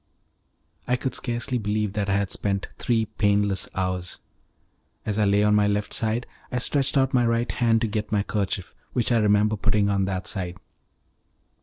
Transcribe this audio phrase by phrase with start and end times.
[0.87, 4.19] I could scarcely believe that I had spent three painless hours.
[5.05, 8.11] As I lay on my left side, I stretched out my right hand to get
[8.11, 10.57] my handkerchief, which I remembered putting on that side.